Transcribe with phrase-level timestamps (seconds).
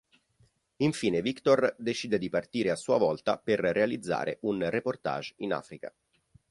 [0.77, 5.93] Infine Victor decide di partire a sua volta per realizzare un reportage in Africa.